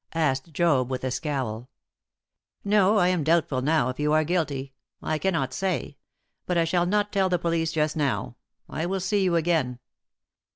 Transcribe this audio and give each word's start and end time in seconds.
asked 0.15 0.51
Job, 0.51 0.89
with 0.89 1.03
a 1.03 1.11
scowl. 1.11 1.69
"No, 2.63 2.97
I 2.97 3.09
am 3.09 3.23
doubtful 3.23 3.61
now 3.61 3.89
if 3.89 3.99
you 3.99 4.13
are 4.13 4.23
guilty. 4.23 4.73
I 4.99 5.19
cannot 5.19 5.53
say; 5.53 5.95
but 6.47 6.57
I 6.57 6.63
shall 6.65 6.87
not 6.87 7.11
tell 7.11 7.29
the 7.29 7.37
police 7.37 7.71
just 7.71 7.95
now; 7.95 8.35
I 8.67 8.87
will 8.87 8.99
see 8.99 9.21
you 9.23 9.35
again. 9.35 9.77